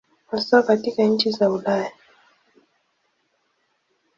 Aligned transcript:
Hasa 0.27 0.63
katika 0.63 1.03
nchi 1.03 1.31
za 1.31 1.49
Ulaya. 1.51 1.91